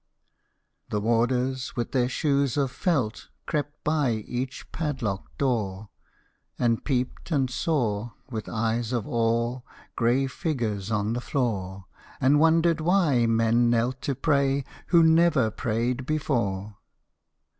The 0.89 0.99
Warders 0.99 1.75
with 1.75 1.91
their 1.91 2.09
shoes 2.09 2.57
of 2.57 2.71
felt 2.71 3.27
Crept 3.45 3.83
by 3.83 4.13
each 4.27 4.71
padlocked 4.71 5.37
door, 5.37 5.89
And 6.57 6.83
peeped 6.83 7.29
and 7.29 7.51
saw, 7.51 8.09
with 8.27 8.49
eyes 8.49 8.93
of 8.93 9.05
awe, 9.07 9.61
Grey 9.95 10.25
figures 10.25 10.89
on 10.89 11.13
the 11.13 11.21
floor, 11.21 11.85
And 12.19 12.39
wondered 12.39 12.81
why 12.81 13.27
men 13.27 13.69
knelt 13.69 14.01
to 14.01 14.15
pray 14.15 14.65
Who 14.87 15.03
never 15.03 15.51
prayed 15.51 16.07
before. 16.07 16.77